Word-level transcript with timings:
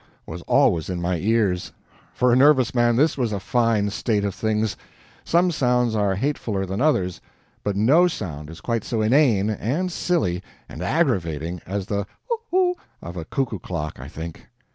was 0.25 0.41
always 0.47 0.89
in 0.89 0.99
my 0.99 1.19
ears. 1.19 1.71
For 2.11 2.33
a 2.33 2.35
nervous 2.35 2.73
man, 2.73 2.95
this 2.95 3.19
was 3.19 3.31
a 3.31 3.39
fine 3.39 3.91
state 3.91 4.25
of 4.25 4.33
things. 4.33 4.75
Some 5.23 5.51
sounds 5.51 5.93
are 5.93 6.15
hatefuler 6.15 6.65
than 6.65 6.81
others, 6.81 7.21
but 7.63 7.75
no 7.75 8.07
sound 8.07 8.49
is 8.49 8.61
quite 8.61 8.83
so 8.83 9.03
inane, 9.03 9.51
and 9.51 9.91
silly, 9.91 10.41
and 10.67 10.81
aggravating 10.81 11.61
as 11.67 11.85
the 11.85 12.07
"HOO'hoo" 12.51 12.77
of 13.03 13.15
a 13.15 13.25
cuckoo 13.25 13.59
clock, 13.59 13.99
I 13.99 14.07
think. 14.07 14.47